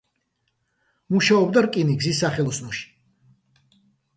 მუშაობდა 1.15 1.63
რკინიგზის 1.67 2.23
სახელოსნოში. 2.25 2.89